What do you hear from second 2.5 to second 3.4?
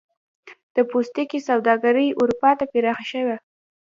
ته پراخه شوه.